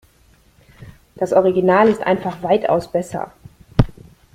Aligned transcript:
Das 1.13 1.31
Original 1.31 1.87
ist 1.87 2.01
einfach 2.01 2.41
weitaus 2.41 2.91
besser. 2.91 3.31